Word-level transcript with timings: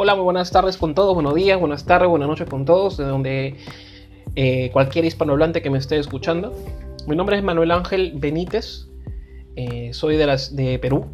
Hola, 0.00 0.14
muy 0.14 0.22
buenas 0.22 0.52
tardes 0.52 0.76
con 0.76 0.94
todos, 0.94 1.12
buenos 1.12 1.34
días, 1.34 1.58
buenas 1.58 1.84
tardes, 1.84 2.08
buenas 2.08 2.28
noches 2.28 2.48
con 2.48 2.64
todos, 2.64 2.98
de 2.98 3.04
donde 3.04 3.56
eh, 4.36 4.70
cualquier 4.72 5.04
hispanohablante 5.04 5.60
que 5.60 5.70
me 5.70 5.78
esté 5.78 5.98
escuchando. 5.98 6.54
Mi 7.08 7.16
nombre 7.16 7.36
es 7.36 7.42
Manuel 7.42 7.72
Ángel 7.72 8.12
Benítez, 8.14 8.86
eh, 9.56 9.90
soy 9.92 10.16
de, 10.16 10.24
las, 10.24 10.54
de 10.54 10.78
Perú 10.78 11.06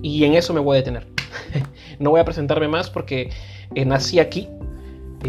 y 0.00 0.24
en 0.24 0.32
eso 0.32 0.54
me 0.54 0.60
voy 0.60 0.76
a 0.76 0.80
detener. 0.80 1.08
no 1.98 2.08
voy 2.08 2.20
a 2.20 2.24
presentarme 2.24 2.68
más 2.68 2.88
porque 2.88 3.28
eh, 3.74 3.84
nací 3.84 4.18
aquí, 4.18 4.48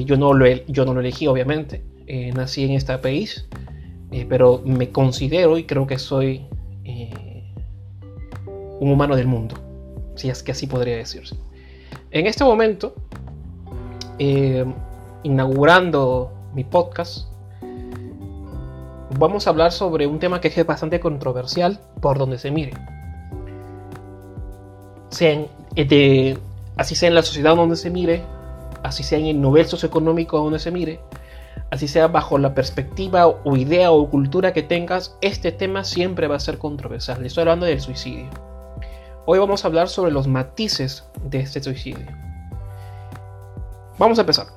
yo, 0.05 0.15
no 0.15 0.33
lo, 0.33 0.45
yo 0.67 0.85
no 0.85 0.93
lo 0.93 1.01
elegí 1.01 1.27
obviamente, 1.27 1.83
nací 2.33 2.63
en 2.63 2.71
este 2.71 2.97
país, 2.99 3.49
pero 4.29 4.61
me 4.63 4.91
considero 4.91 5.57
y 5.57 5.65
creo 5.65 5.87
que 5.87 5.99
soy 5.99 6.45
un 8.79 8.89
humano 8.89 9.17
del 9.17 9.27
mundo, 9.27 9.55
si 10.15 10.29
es 10.29 10.41
que 10.41 10.53
así 10.53 10.67
podría 10.67 10.95
decirse. 10.95 11.35
En 12.13 12.27
este 12.27 12.43
momento, 12.43 12.93
eh, 14.19 14.63
inaugurando 15.23 16.31
mi 16.53 16.63
podcast, 16.63 17.25
vamos 19.17 19.47
a 19.47 19.49
hablar 19.49 19.71
sobre 19.71 20.05
un 20.05 20.19
tema 20.19 20.39
que 20.39 20.49
es 20.49 20.63
bastante 20.63 20.99
controversial 20.99 21.79
por 22.01 22.19
donde 22.19 22.37
se 22.37 22.51
mire. 22.51 22.73
Eh, 25.19 26.37
así 26.77 26.93
sea 26.93 27.09
en 27.09 27.15
la 27.15 27.23
sociedad 27.23 27.55
donde 27.55 27.77
se 27.77 27.89
mire, 27.89 28.21
así 28.83 29.01
sea 29.01 29.17
en 29.17 29.25
el 29.25 29.41
nivel 29.41 29.65
socioeconómico 29.65 30.37
donde 30.37 30.59
se 30.59 30.69
mire, 30.69 30.99
así 31.71 31.87
sea 31.87 32.09
bajo 32.09 32.37
la 32.37 32.53
perspectiva 32.53 33.25
o 33.25 33.57
idea 33.57 33.91
o 33.91 34.07
cultura 34.07 34.53
que 34.53 34.61
tengas, 34.61 35.17
este 35.21 35.51
tema 35.51 35.83
siempre 35.83 36.27
va 36.27 36.35
a 36.35 36.39
ser 36.39 36.59
controversial. 36.59 37.25
Estoy 37.25 37.41
hablando 37.41 37.65
del 37.65 37.81
suicidio. 37.81 38.52
Hoy 39.25 39.39
vamos 39.39 39.63
a 39.63 39.69
hablar 39.69 39.87
sobre 39.87 40.11
los 40.11 40.27
matices 40.27 41.05
de 41.23 41.39
este 41.39 41.63
suicidio. 41.63 42.05
Vamos 43.97 44.17
a 44.17 44.21
empezar. 44.21 44.47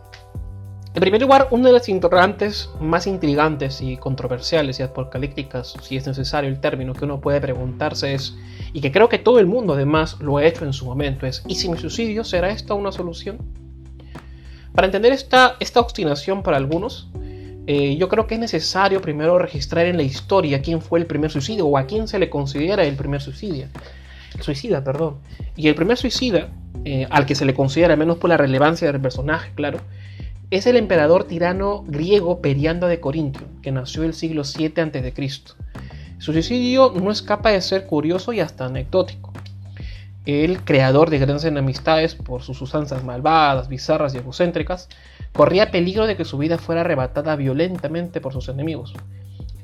En 0.93 1.01
primer 1.01 1.21
lugar, 1.21 1.47
una 1.53 1.69
de 1.69 1.73
las 1.73 1.89
interrogantes 1.89 2.69
más 2.81 3.07
intrigantes 3.07 3.81
y 3.81 3.97
controversiales 3.97 4.81
y 4.81 4.83
apocalípticas, 4.83 5.75
si 5.83 5.97
es 5.97 6.05
necesario 6.09 6.51
el 6.51 6.59
término 6.59 6.95
que 6.95 7.05
uno 7.05 7.21
puede 7.21 7.41
preguntarse 7.41 8.13
es, 8.13 8.35
y 8.73 8.81
que 8.81 8.91
creo 8.91 9.09
que 9.09 9.21
todo 9.21 9.39
el 9.39 9.47
mundo 9.47 9.75
además 9.75 10.17
lo 10.19 10.39
ha 10.39 10.45
hecho 10.45 10.65
en 10.65 10.73
su 10.73 10.85
momento, 10.85 11.27
es, 11.27 11.45
¿y 11.47 11.55
si 11.55 11.69
mi 11.69 11.79
suicidio 11.79 12.25
será 12.25 12.51
esta 12.51 12.75
una 12.75 12.91
solución? 12.91 13.39
Para 14.75 14.87
entender 14.87 15.13
esta, 15.13 15.55
esta 15.61 15.79
obstinación 15.79 16.43
para 16.43 16.57
algunos, 16.57 17.09
eh, 17.69 17.97
yo 17.99 18.09
creo 18.09 18.27
que 18.27 18.35
es 18.35 18.41
necesario 18.41 19.01
primero 19.01 19.39
registrar 19.39 19.87
en 19.87 19.97
la 19.97 20.03
historia 20.03 20.61
quién 20.61 20.81
fue 20.81 20.99
el 20.99 21.07
primer 21.07 21.31
suicidio 21.31 21.67
o 21.67 21.79
a 21.79 21.87
quién 21.87 22.09
se 22.09 22.19
le 22.19 22.29
considera 22.29 22.83
el 22.83 22.97
primer 22.97 23.21
suicidio 23.21 23.69
suicida, 24.41 24.83
perdón. 24.83 25.17
Y 25.57 25.69
el 25.69 25.75
primer 25.75 25.97
suicida, 25.97 26.49
eh, 26.85 27.07
al 27.11 27.27
que 27.27 27.35
se 27.35 27.45
le 27.45 27.55
considera, 27.55 27.97
menos 27.97 28.19
por 28.19 28.31
la 28.31 28.37
relevancia 28.37 28.91
del 28.91 29.01
personaje, 29.01 29.53
claro, 29.55 29.79
es 30.51 30.67
el 30.67 30.77
emperador 30.77 31.25
tirano 31.25 31.83
griego 31.87 32.41
Periandro 32.41 32.89
de 32.89 33.01
Corintio, 33.01 33.47
que 33.63 33.73
nació 33.73 34.05
el 34.05 34.15
siglo 34.15 34.45
7 34.45 34.81
a.C. 34.81 35.31
Su 36.19 36.33
suicidio 36.33 36.93
no 36.95 37.11
escapa 37.11 37.51
de 37.51 37.61
ser 37.61 37.87
curioso 37.87 38.33
y 38.33 38.41
hasta 38.41 38.67
anecdótico. 38.67 39.33
El 40.25 40.61
creador 40.63 41.11
de 41.11 41.19
grandes 41.19 41.45
enemistades 41.45 42.15
por 42.15 42.43
sus 42.43 42.61
usanzas 42.63 43.05
malvadas, 43.05 43.69
bizarras 43.69 44.15
y 44.15 44.19
egocéntricas, 44.19 44.89
corría 45.33 45.71
peligro 45.71 46.07
de 46.07 46.17
que 46.17 46.25
su 46.25 46.39
vida 46.39 46.59
fuera 46.59 46.81
arrebatada 46.83 47.37
violentamente 47.37 48.21
por 48.21 48.33
sus 48.33 48.49
enemigos. 48.49 48.95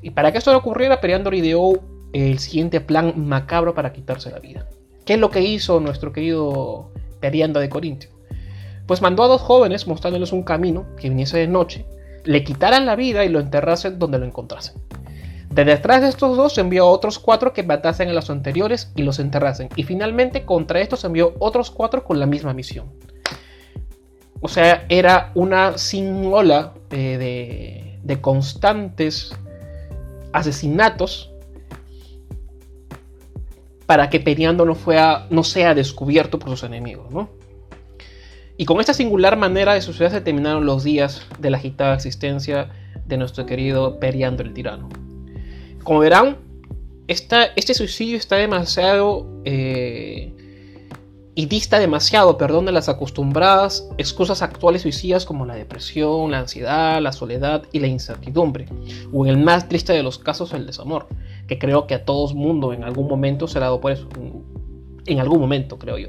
Y 0.02 0.10
para 0.10 0.32
que 0.32 0.38
esto 0.38 0.52
no 0.52 0.58
ocurriera, 0.58 1.00
Periandro 1.00 1.34
ideó 1.34 1.80
el 2.12 2.38
siguiente 2.38 2.80
plan 2.80 3.14
macabro 3.26 3.74
para 3.74 3.92
quitarse 3.92 4.30
la 4.30 4.38
vida. 4.38 4.66
¿Qué 5.04 5.14
es 5.14 5.18
lo 5.18 5.30
que 5.30 5.40
hizo 5.40 5.80
nuestro 5.80 6.12
querido 6.12 6.92
Periando 7.20 7.60
de 7.60 7.68
Corintio? 7.68 8.10
Pues 8.86 9.02
mandó 9.02 9.22
a 9.24 9.28
dos 9.28 9.40
jóvenes 9.40 9.86
mostrándoles 9.86 10.32
un 10.32 10.42
camino 10.42 10.86
que 10.96 11.08
viniese 11.08 11.38
de 11.38 11.48
noche, 11.48 11.86
le 12.24 12.44
quitaran 12.44 12.86
la 12.86 12.96
vida 12.96 13.24
y 13.24 13.28
lo 13.28 13.40
enterrasen 13.40 13.98
donde 13.98 14.18
lo 14.18 14.26
encontrasen. 14.26 14.76
De 15.50 15.64
detrás 15.64 16.00
de 16.00 16.08
estos 16.08 16.36
dos 16.36 16.56
envió 16.56 16.84
a 16.84 16.90
otros 16.90 17.18
cuatro 17.18 17.52
que 17.52 17.62
matasen 17.62 18.08
a 18.08 18.14
los 18.14 18.30
anteriores 18.30 18.90
y 18.96 19.02
los 19.02 19.18
enterrasen. 19.18 19.68
Y 19.76 19.82
finalmente 19.82 20.46
contra 20.46 20.80
estos 20.80 21.04
envió 21.04 21.34
otros 21.40 21.70
cuatro 21.70 22.04
con 22.04 22.18
la 22.18 22.26
misma 22.26 22.54
misión. 22.54 22.90
O 24.40 24.48
sea, 24.48 24.86
era 24.88 25.30
una 25.34 25.76
sin 25.76 26.32
ola 26.32 26.72
de, 26.88 27.98
de 28.02 28.20
constantes 28.20 29.34
asesinatos 30.32 31.31
para 33.86 34.10
que 34.10 34.20
Periando 34.20 34.64
no, 34.64 34.76
no 35.30 35.44
sea 35.44 35.74
descubierto 35.74 36.38
por 36.38 36.50
sus 36.50 36.62
enemigos. 36.64 37.06
Y 38.56 38.64
con 38.64 38.80
esta 38.80 38.94
singular 38.94 39.36
manera 39.36 39.74
de 39.74 39.80
suceder 39.80 40.10
se 40.10 40.20
terminaron 40.20 40.66
los 40.66 40.84
días 40.84 41.26
de 41.38 41.50
la 41.50 41.56
agitada 41.56 41.94
existencia 41.94 42.70
de 43.06 43.16
nuestro 43.16 43.46
querido 43.46 43.98
Periando 43.98 44.42
el 44.42 44.52
tirano. 44.52 44.88
Como 45.82 46.00
verán, 46.00 46.36
este 47.08 47.74
suicidio 47.74 48.16
está 48.16 48.36
demasiado 48.36 49.26
eh, 49.44 50.32
y 51.34 51.46
dista 51.46 51.78
demasiado, 51.78 52.36
perdón, 52.36 52.66
de 52.66 52.72
las 52.72 52.88
acostumbradas 52.88 53.88
excusas 53.98 54.42
actuales 54.42 54.82
suicidas 54.82 55.24
como 55.24 55.46
la 55.46 55.54
depresión, 55.54 56.30
la 56.30 56.40
ansiedad, 56.40 57.00
la 57.02 57.12
soledad 57.12 57.64
y 57.72 57.80
la 57.80 57.86
incertidumbre, 57.86 58.66
o 59.12 59.26
en 59.26 59.32
el 59.32 59.44
más 59.44 59.68
triste 59.68 59.92
de 59.92 60.02
los 60.02 60.18
casos 60.18 60.52
el 60.52 60.66
desamor 60.66 61.08
que 61.52 61.58
creo 61.58 61.86
que 61.86 61.94
a 61.94 62.04
todo 62.04 62.34
mundo 62.34 62.72
en 62.72 62.82
algún 62.84 63.08
momento 63.08 63.46
se 63.46 63.58
ha 63.58 63.62
dado 63.62 63.80
por 63.80 63.92
eso. 63.92 64.08
En 65.06 65.20
algún 65.20 65.40
momento, 65.40 65.78
creo 65.78 65.98
yo. 65.98 66.08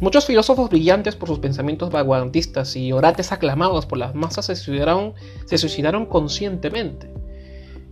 Muchos 0.00 0.26
filósofos 0.26 0.68
brillantes 0.68 1.16
por 1.16 1.28
sus 1.28 1.38
pensamientos 1.38 1.90
vanguardistas 1.90 2.76
y 2.76 2.92
orates 2.92 3.32
aclamados 3.32 3.86
por 3.86 3.98
las 3.98 4.14
masas 4.14 4.46
se 4.46 4.56
suicidaron, 4.56 5.14
se 5.46 5.58
suicidaron 5.58 6.06
conscientemente. 6.06 7.10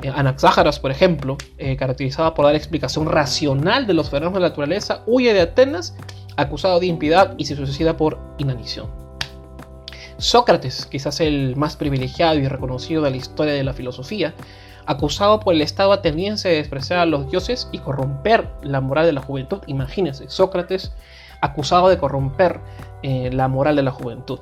Eh, 0.02 0.10
Anaxágoras, 0.14 0.80
por 0.80 0.90
ejemplo, 0.90 1.36
eh, 1.58 1.76
caracterizada 1.76 2.34
por 2.34 2.46
dar 2.46 2.54
explicación 2.54 3.06
racional 3.06 3.86
de 3.86 3.94
los 3.94 4.10
fenómenos 4.10 4.34
de 4.34 4.40
la 4.40 4.48
naturaleza, 4.48 5.02
huye 5.06 5.32
de 5.32 5.42
Atenas 5.42 5.96
acusado 6.36 6.80
de 6.80 6.86
impiedad 6.86 7.34
y 7.38 7.44
se 7.44 7.56
suicida 7.56 7.96
por 7.96 8.18
inanición. 8.38 8.88
Sócrates, 10.18 10.86
quizás 10.86 11.20
el 11.20 11.56
más 11.56 11.76
privilegiado 11.76 12.38
y 12.38 12.48
reconocido 12.48 13.02
de 13.02 13.10
la 13.10 13.16
historia 13.16 13.54
de 13.54 13.64
la 13.64 13.72
filosofía, 13.72 14.34
acusado 14.86 15.40
por 15.40 15.54
el 15.54 15.62
Estado 15.62 15.92
ateniense 15.92 16.48
de 16.48 16.56
despreciar 16.56 17.00
a 17.00 17.06
los 17.06 17.30
dioses 17.30 17.68
y 17.72 17.78
corromper 17.78 18.48
la 18.62 18.80
moral 18.80 19.06
de 19.06 19.12
la 19.12 19.20
juventud. 19.20 19.58
Imagínense, 19.66 20.28
Sócrates 20.28 20.92
acusado 21.40 21.88
de 21.88 21.98
corromper 21.98 22.60
eh, 23.02 23.30
la 23.32 23.48
moral 23.48 23.76
de 23.76 23.82
la 23.82 23.90
juventud. 23.90 24.40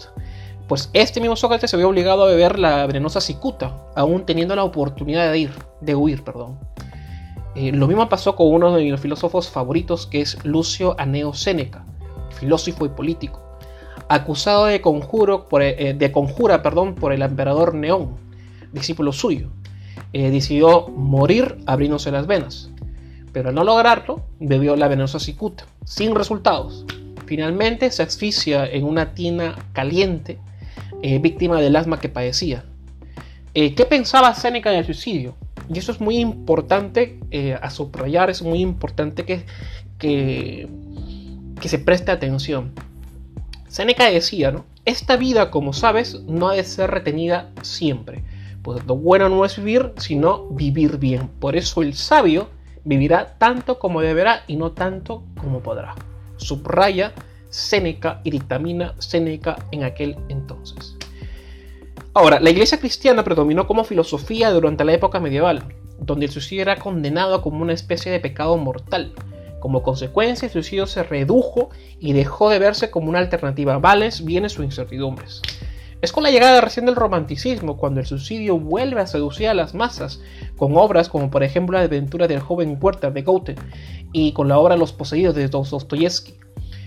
Pues 0.67 0.91
este 0.93 1.21
mismo 1.21 1.37
Sócrates 1.37 1.71
se 1.71 1.77
vio 1.77 1.89
obligado 1.89 2.25
a 2.25 2.29
beber 2.29 2.59
la 2.59 2.87
venenosa 2.87 3.21
cicuta, 3.21 3.75
aún 3.95 4.27
teniendo 4.27 4.55
la 4.55 4.65
oportunidad 4.65 5.31
de 5.31 5.39
ir, 5.39 5.53
de 5.81 5.95
huir, 5.95 6.25
perdón. 6.25 6.59
Eh, 7.55 7.73
lo 7.73 7.87
mismo 7.87 8.09
pasó 8.09 8.37
con 8.37 8.49
uno 8.49 8.75
de 8.75 8.85
mis 8.85 9.01
filósofos 9.01 9.49
favoritos, 9.49 10.07
que 10.07 10.21
es 10.21 10.45
Lucio 10.45 10.95
Aneo 10.99 11.33
Séneca, 11.33 11.85
filósofo 12.39 12.85
y 12.85 12.91
político, 12.91 13.43
acusado 14.09 14.67
de, 14.67 14.81
conjuro 14.81 15.49
eh, 15.61 15.95
de 15.97 16.13
conjura 16.13 16.63
perdón, 16.63 16.95
por 16.95 17.13
el 17.13 17.23
emperador 17.23 17.75
Neón, 17.75 18.17
discípulo 18.73 19.13
suyo, 19.13 19.49
eh, 20.13 20.31
decidió 20.31 20.89
morir 20.89 21.59
abriéndose 21.67 22.11
las 22.11 22.27
venas. 22.27 22.71
Pero 23.33 23.51
al 23.51 23.55
no 23.55 23.65
lograrlo, 23.65 24.25
bebió 24.41 24.75
la 24.75 24.89
venenosa 24.89 25.21
cicuta, 25.21 25.67
sin 25.85 26.15
resultados. 26.15 26.87
Finalmente 27.27 27.91
se 27.91 28.03
asfixia 28.03 28.67
en 28.67 28.85
una 28.85 29.13
tina 29.13 29.55
caliente, 29.75 30.39
eh, 31.03 31.19
víctima 31.19 31.61
del 31.61 31.77
asma 31.77 32.01
que 32.01 32.09
padecía. 32.09 32.65
Eh, 33.53 33.75
¿Qué 33.75 33.85
pensaba 33.85 34.35
Séneca 34.35 34.71
del 34.71 34.87
suicidio? 34.87 35.37
Y 35.69 35.79
eso 35.79 35.93
es 35.93 36.01
muy 36.01 36.17
importante 36.17 37.21
a 37.61 37.69
subrayar, 37.69 38.31
es 38.31 38.41
muy 38.41 38.61
importante 38.61 39.27
que, 39.27 39.45
que, 39.99 40.67
se 41.69 41.79
preste 41.79 42.11
atención. 42.11 42.73
Séneca 43.69 44.11
decía, 44.11 44.51
¿no? 44.51 44.65
Esta 44.87 45.17
vida, 45.17 45.51
como 45.51 45.75
sabes, 45.75 46.23
no 46.23 46.49
ha 46.49 46.55
de 46.55 46.65
ser 46.65 46.91
retenida 46.91 47.51
siempre 47.61 48.23
lo 48.87 48.97
bueno 48.97 49.29
no 49.29 49.45
es 49.45 49.57
vivir, 49.57 49.93
sino 49.97 50.47
vivir 50.49 50.99
bien. 50.99 51.29
Por 51.41 51.57
eso 51.57 51.83
el 51.83 51.95
sabio 51.95 52.49
vivirá 52.85 53.37
tanto 53.39 53.79
como 53.79 54.01
deberá 54.01 54.45
y 54.47 54.57
no 54.57 54.73
tanto 54.73 55.25
como 55.41 55.61
podrá. 55.61 55.95
Subraya 56.37 57.13
Séneca 57.51 58.21
y 58.25 58.31
dictamina 58.31 58.95
Séneca 58.99 59.57
en 59.71 59.85
aquel 59.85 60.17
entonces. 60.29 60.97
Ahora, 62.15 62.41
la 62.41 62.51
iglesia 62.51 62.79
cristiana 62.79 63.25
predominó 63.25 63.67
como 63.67 63.85
filosofía 63.85 64.51
durante 64.51 64.85
la 64.85 64.93
época 64.93 65.21
medieval, 65.21 65.63
donde 66.01 66.27
el 66.27 66.33
suicidio 66.33 66.63
era 66.63 66.77
condenado 66.77 67.43
como 67.43 67.63
una 67.63 67.73
especie 67.73 68.11
de 68.11 68.21
pecado 68.21 68.57
mortal. 68.57 69.13
Como 69.61 69.83
consecuencia, 69.83 70.47
el 70.47 70.53
suicidio 70.53 70.87
se 70.87 71.03
redujo 71.03 71.71
y 72.01 72.13
dejó 72.13 72.49
de 72.51 72.59
verse 72.59 72.91
como 72.91 73.09
una 73.09 73.19
alternativa 73.19 73.75
a 73.75 73.79
vales, 73.79 74.25
bienes 74.25 74.59
o 74.59 74.63
incertidumbres. 74.63 75.43
Es 76.01 76.13
con 76.13 76.23
la 76.23 76.31
llegada 76.31 76.61
recién 76.61 76.87
del 76.87 76.95
romanticismo 76.95 77.77
cuando 77.77 77.99
el 77.99 78.07
suicidio 78.07 78.59
vuelve 78.59 79.01
a 79.01 79.07
seducir 79.07 79.49
a 79.49 79.55
las 79.55 79.75
masas, 79.75 80.21
con 80.57 80.77
obras 80.77 81.09
como 81.09 81.31
por 81.31 81.43
ejemplo 81.43 81.77
La 81.77 81.85
aventura 81.85 82.29
del 82.29 82.39
joven 82.41 82.79
Werther 82.81 83.13
de 83.13 83.23
Goethe 83.23 83.57
y 84.13 84.33
con 84.33 84.47
la 84.47 84.59
obra 84.59 84.77
Los 84.77 84.93
poseídos 84.93 85.35
de 85.35 85.49
Dostoyevsky, 85.49 86.35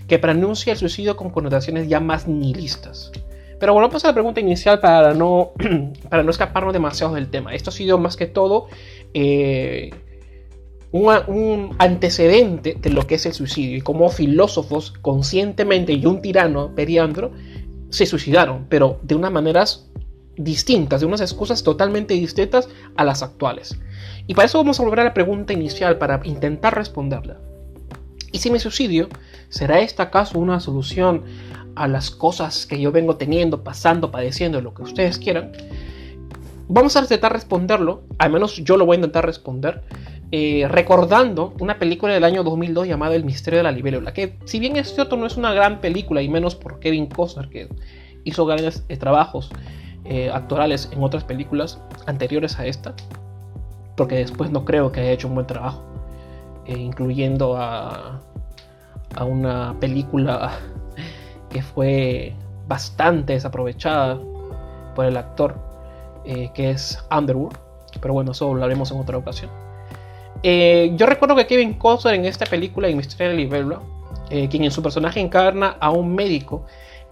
que 0.08 0.18
pronuncia 0.18 0.72
el 0.72 0.78
suicidio 0.78 1.16
con 1.16 1.30
connotaciones 1.30 1.88
ya 1.88 2.00
más 2.00 2.26
nihilistas. 2.26 3.12
Pero 3.60 3.74
volvamos 3.74 4.02
a 4.04 4.08
la 4.08 4.14
pregunta 4.14 4.40
inicial 4.40 4.80
para 4.80 5.12
no, 5.12 5.52
para 6.08 6.22
no 6.22 6.30
escaparnos 6.30 6.72
demasiado 6.72 7.14
del 7.14 7.28
tema. 7.28 7.54
Esto 7.54 7.70
ha 7.70 7.72
sido 7.72 7.98
más 7.98 8.16
que 8.16 8.26
todo 8.26 8.66
eh, 9.12 9.90
un, 10.92 11.74
antecedente 11.78 12.76
de 12.80 12.90
lo 12.90 13.06
que 13.06 13.16
es 13.16 13.26
el 13.26 13.32
suicidio 13.32 13.78
y 13.78 13.80
cómo 13.80 14.08
filósofos 14.10 14.92
conscientemente 15.00 15.92
y 15.92 16.04
un 16.06 16.20
tirano, 16.20 16.74
Periandro, 16.74 17.32
se 17.92 18.06
suicidaron, 18.06 18.66
pero 18.70 18.98
de 19.02 19.14
unas 19.14 19.30
maneras 19.30 19.86
distintas, 20.36 21.02
de 21.02 21.06
unas 21.06 21.20
excusas 21.20 21.62
totalmente 21.62 22.14
distintas 22.14 22.68
a 22.96 23.04
las 23.04 23.22
actuales. 23.22 23.78
Y 24.26 24.34
para 24.34 24.46
eso 24.46 24.58
vamos 24.58 24.80
a 24.80 24.82
volver 24.82 25.00
a 25.00 25.04
la 25.04 25.14
pregunta 25.14 25.52
inicial 25.52 25.98
para 25.98 26.20
intentar 26.24 26.74
responderla. 26.74 27.36
¿Y 28.32 28.38
si 28.38 28.50
mi 28.50 28.58
suicidio 28.58 29.10
será 29.50 29.80
esta 29.80 30.04
acaso 30.04 30.38
una 30.38 30.58
solución 30.58 31.24
a 31.74 31.86
las 31.86 32.10
cosas 32.10 32.64
que 32.64 32.80
yo 32.80 32.92
vengo 32.92 33.16
teniendo, 33.16 33.62
pasando, 33.62 34.10
padeciendo, 34.10 34.62
lo 34.62 34.72
que 34.72 34.82
ustedes 34.82 35.18
quieran? 35.18 35.52
Vamos 36.68 36.96
a 36.96 37.00
intentar 37.00 37.34
responderlo, 37.34 38.04
al 38.16 38.32
menos 38.32 38.56
yo 38.56 38.78
lo 38.78 38.86
voy 38.86 38.94
a 38.94 39.00
intentar 39.00 39.26
responder, 39.26 39.82
eh, 40.34 40.66
recordando 40.66 41.52
una 41.60 41.78
película 41.78 42.14
del 42.14 42.24
año 42.24 42.42
2002 42.42 42.88
llamada 42.88 43.14
El 43.14 43.22
misterio 43.22 43.58
de 43.58 43.64
la 43.64 43.70
libélula, 43.70 44.14
que 44.14 44.38
si 44.46 44.60
bien 44.60 44.76
es 44.76 44.94
cierto 44.94 45.18
no 45.18 45.26
es 45.26 45.36
una 45.36 45.52
gran 45.52 45.82
película 45.82 46.22
y 46.22 46.28
menos 46.30 46.54
por 46.54 46.80
Kevin 46.80 47.06
Costner 47.06 47.50
que 47.50 47.68
hizo 48.24 48.46
grandes 48.46 48.82
eh, 48.88 48.96
trabajos 48.96 49.50
eh, 50.06 50.30
actorales 50.32 50.88
en 50.90 51.02
otras 51.02 51.24
películas 51.24 51.82
anteriores 52.06 52.58
a 52.58 52.64
esta, 52.64 52.94
porque 53.94 54.14
después 54.14 54.50
no 54.50 54.64
creo 54.64 54.90
que 54.90 55.00
haya 55.00 55.10
hecho 55.10 55.28
un 55.28 55.34
buen 55.34 55.46
trabajo, 55.46 55.84
incluyendo 56.66 57.58
a, 57.58 58.22
a 59.14 59.24
una 59.24 59.76
película 59.80 60.52
que 61.50 61.60
fue 61.60 62.34
bastante 62.68 63.34
desaprovechada 63.34 64.18
por 64.94 65.04
el 65.04 65.18
actor, 65.18 65.60
que 66.24 66.70
es 66.70 67.04
Underwood, 67.14 67.52
pero 68.00 68.14
bueno, 68.14 68.32
eso 68.32 68.46
lo 68.46 68.52
hablaremos 68.52 68.90
en 68.92 68.98
otra 68.98 69.18
ocasión. 69.18 69.50
Eh, 70.42 70.92
yo 70.96 71.06
recuerdo 71.06 71.36
que 71.36 71.46
Kevin 71.46 71.74
Costner 71.74 72.14
en 72.14 72.24
esta 72.24 72.46
película, 72.46 72.88
en 72.88 72.96
Misterio 72.96 73.30
de 73.30 73.36
Libélula, 73.36 73.80
eh, 74.30 74.48
quien 74.48 74.64
en 74.64 74.70
su 74.70 74.82
personaje 74.82 75.20
encarna 75.20 75.76
a 75.80 75.90
un 75.90 76.14
médico, 76.14 76.64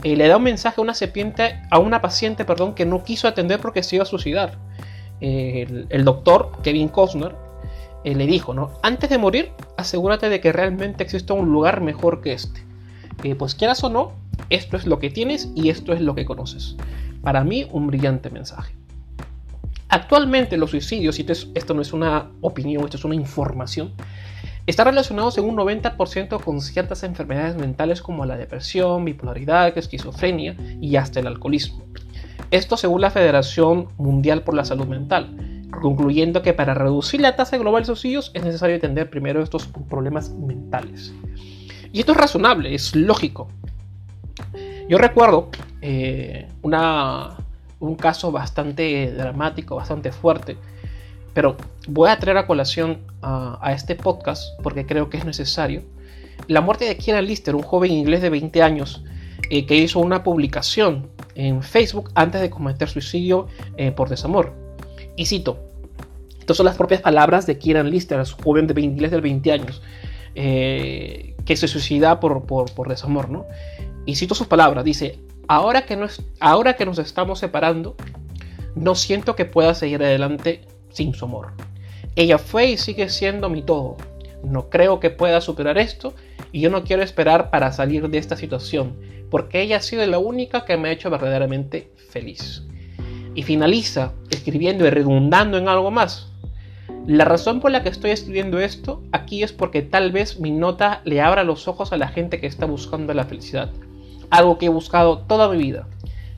eh, 0.03 0.17
le 0.17 0.27
da 0.27 0.39
un 0.39 0.43
mensaje 0.43 0.81
a 0.81 0.83
una 0.83 0.95
serpiente, 0.95 1.61
a 1.71 1.79
una 1.79 2.01
paciente, 2.01 2.45
perdón, 2.45 2.75
que 2.75 2.87
no 2.87 3.05
quiso 3.05 3.29
atender 3.29 3.61
porque 3.61 3.83
se 3.83 3.97
iba 3.97 4.03
a 4.03 4.07
suicidar. 4.07 4.59
El, 5.21 6.05
doctor 6.05 6.51
Kevin 6.63 6.89
Costner 6.89 7.35
le 8.05 8.27
dijo, 8.27 8.55
¿no? 8.55 8.71
Antes 8.83 9.11
de 9.11 9.19
morir, 9.19 9.53
asegúrate 9.77 10.31
de 10.31 10.41
que 10.41 10.51
realmente 10.51 11.05
exista 11.05 11.35
un 11.35 11.53
lugar 11.53 11.83
mejor 11.83 12.23
que 12.23 12.33
este. 12.33 12.65
pues 13.39 13.55
quieras 13.55 13.85
o 13.85 13.91
no, 13.91 14.13
esto 14.49 14.79
es 14.79 14.87
lo 14.87 14.99
que 14.99 15.11
tienes 15.11 15.51
y 15.55 15.69
esto 15.69 15.93
es 15.93 16.01
lo 16.01 16.15
que 16.15 16.25
conoces. 16.25 16.75
Para 17.23 17.45
mí, 17.45 17.69
un 17.71 17.89
brillante 17.89 18.31
mensaje. 18.31 18.80
Actualmente 19.91 20.57
los 20.57 20.71
suicidios, 20.71 21.19
y 21.19 21.27
esto 21.29 21.75
no 21.75 21.83
es 21.83 21.93
una 21.93 22.31
opinión, 22.41 22.85
esto 22.85 22.97
es 22.97 23.05
una 23.05 23.17
información, 23.17 23.93
están 24.67 24.87
relacionados 24.87 25.37
en 25.37 25.45
un 25.45 25.57
90% 25.57 26.41
con 26.43 26.61
ciertas 26.61 27.03
enfermedades 27.03 27.57
mentales 27.57 28.01
como 28.01 28.25
la 28.25 28.37
depresión, 28.37 29.05
bipolaridad, 29.05 29.77
esquizofrenia 29.77 30.57
y 30.81 30.95
hasta 30.95 31.19
el 31.19 31.27
alcoholismo. 31.27 31.83
Esto 32.53 32.77
según 32.77 33.01
la 33.01 33.11
Federación 33.11 33.89
Mundial 33.99 34.43
por 34.43 34.55
la 34.55 34.65
Salud 34.65 34.87
Mental, 34.87 35.67
concluyendo 35.83 36.43
que 36.43 36.53
para 36.53 36.75
reducir 36.75 37.21
la 37.21 37.35
tasa 37.35 37.59
global 37.59 37.83
de 37.83 37.87
suicidios 37.87 38.31
es 38.35 38.45
necesario 38.45 38.77
atender 38.77 39.11
primero 39.11 39.43
estos 39.43 39.67
problemas 39.67 40.31
mentales. 40.31 41.13
Y 41.93 42.01
esto 42.01 42.13
es 42.13 42.19
razonable, 42.19 42.73
es 42.75 42.95
lógico. 42.95 43.49
Yo 44.89 44.99
recuerdo 44.99 45.51
eh, 45.81 46.49
una, 46.63 47.37
un 47.81 47.97
caso 47.97 48.31
bastante 48.31 49.11
dramático, 49.13 49.77
bastante 49.77 50.13
fuerte. 50.13 50.57
Pero 51.35 51.57
voy 51.89 52.11
a 52.11 52.19
traer 52.19 52.37
a 52.37 52.47
colación 52.47 52.99
a, 53.23 53.73
este 53.75 53.95
podcast 53.95 54.61
porque 54.63 54.87
creo 54.87 55.09
que 55.09 55.17
es 55.17 55.25
necesario. 55.25 55.83
La 56.47 56.61
muerte 56.61 56.85
de 56.85 56.97
Kieran 56.97 57.27
Lister, 57.27 57.55
un 57.55 57.63
joven 57.63 57.93
inglés 57.93 58.23
de 58.23 58.31
20 58.31 58.63
años 58.63 59.05
eh, 59.49 59.67
que 59.67 59.77
hizo 59.77 60.01
una 60.01 60.23
publicación 60.23 61.09
en 61.35 61.63
Facebook 61.63 62.11
antes 62.15 62.41
de 62.41 62.51
cometer 62.51 62.89
suicidio 62.89 63.49
eh, 63.77 63.93
por 63.93 64.09
desamor. 64.09 64.53
Y 65.17 65.27
cito, 65.27 65.59
estas 66.39 66.57
son 66.57 66.67
las 66.67 66.77
propias 66.77 67.01
palabras 67.01 67.47
de 67.47 67.59
Kieran 67.59 67.91
Lister, 67.91 68.19
un 68.19 68.25
joven 68.25 68.67
de 68.67 68.81
inglés 68.81 69.11
de 69.11 69.21
20 69.21 69.53
años, 69.53 69.83
eh, 70.35 71.35
que 71.45 71.57
se 71.57 71.69
suicida 71.69 72.21
por, 72.21 72.45
por, 72.45 72.73
por 72.73 72.89
desamor. 72.89 73.31
¿no? 73.31 73.47
Y 74.05 74.17
cito 74.17 74.35
sus 74.35 74.47
palabras, 74.47 74.85
dice, 74.85 75.21
ahora 75.51 75.85
que, 75.85 75.97
nos, 75.97 76.23
ahora 76.39 76.75
que 76.75 76.87
nos 76.87 77.01
estamos 77.01 77.41
separando, 77.41 77.97
no 78.77 78.95
siento 78.95 79.35
que 79.35 79.47
pueda 79.47 79.75
seguir 79.75 80.01
adelante 80.01 80.61
sin 80.91 81.13
su 81.13 81.25
amor. 81.25 81.55
Ella 82.15 82.39
fue 82.39 82.67
y 82.67 82.77
sigue 82.77 83.09
siendo 83.09 83.49
mi 83.49 83.61
todo. 83.63 83.97
No 84.45 84.71
creo 84.71 85.01
que 85.01 85.11
pueda 85.11 85.41
superar 85.41 85.77
esto 85.77 86.15
y 86.53 86.61
yo 86.61 86.71
no 86.71 86.85
quiero 86.85 87.03
esperar 87.03 87.51
para 87.51 87.73
salir 87.73 88.09
de 88.09 88.19
esta 88.19 88.37
situación, 88.37 88.97
porque 89.29 89.61
ella 89.61 89.79
ha 89.79 89.83
sido 89.83 90.07
la 90.07 90.21
única 90.21 90.65
que 90.65 90.77
me 90.77 90.89
ha 90.89 90.93
hecho 90.93 91.11
verdaderamente 91.11 91.91
feliz. 92.11 92.63
Y 93.35 93.43
finaliza 93.43 94.13
escribiendo 94.31 94.87
y 94.87 94.91
redundando 94.91 95.59
en 95.59 95.67
algo 95.67 95.91
más. 95.91 96.29
La 97.09 97.25
razón 97.25 97.59
por 97.59 97.73
la 97.73 97.83
que 97.83 97.89
estoy 97.89 98.13
escribiendo 98.13 98.61
esto 98.61 99.03
aquí 99.11 99.43
es 99.43 99.53
porque 99.53 99.83
tal 99.83 100.13
vez 100.13 100.39
mi 100.39 100.53
nota 100.53 101.01
le 101.05 101.21
abra 101.21 101.43
los 101.43 101.67
ojos 101.67 101.93
a 101.93 101.97
la 101.97 102.07
gente 102.07 102.41
que 102.41 102.47
está 102.47 102.67
buscando 102.67 103.13
la 103.15 103.25
felicidad 103.25 103.73
algo 104.31 104.59
que 104.59 104.67
he 104.67 104.71
buscado 104.71 105.19
toda 105.19 105.49
mi 105.51 105.59
vida. 105.59 105.87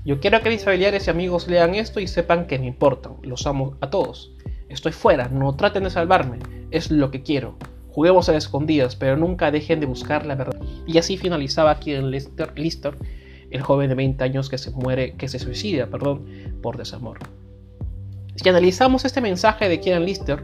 Yo 0.04 0.18
quiero 0.18 0.40
que 0.40 0.50
mis 0.50 0.64
familiares 0.64 1.06
y 1.06 1.10
amigos 1.10 1.46
lean 1.46 1.74
esto 1.74 2.00
y 2.00 2.08
sepan 2.08 2.46
que 2.46 2.58
me 2.58 2.66
importan, 2.66 3.16
los 3.22 3.46
amo 3.46 3.76
a 3.80 3.90
todos. 3.90 4.32
Estoy 4.68 4.92
fuera, 4.92 5.28
no 5.28 5.54
traten 5.54 5.84
de 5.84 5.90
salvarme, 5.90 6.38
es 6.70 6.90
lo 6.90 7.10
que 7.10 7.22
quiero. 7.22 7.56
Juguemos 7.92 8.28
a 8.28 8.36
escondidas, 8.36 8.96
pero 8.96 9.16
nunca 9.16 9.50
dejen 9.50 9.78
de 9.78 9.86
buscar 9.86 10.26
la 10.26 10.34
verdad. 10.34 10.60
Y 10.86 10.98
así 10.98 11.18
finalizaba 11.18 11.70
aquí 11.70 11.94
Lister, 11.94 12.96
el 13.50 13.62
joven 13.62 13.90
de 13.90 13.94
20 13.94 14.24
años 14.24 14.48
que 14.48 14.58
se 14.58 14.70
muere, 14.70 15.14
que 15.14 15.28
se 15.28 15.38
suicida, 15.38 15.86
perdón, 15.86 16.26
por 16.62 16.78
desamor. 16.78 17.18
Si 18.34 18.48
analizamos 18.48 19.04
este 19.04 19.20
mensaje 19.20 19.68
de 19.68 19.78
Kieran 19.78 20.06
Lister, 20.06 20.42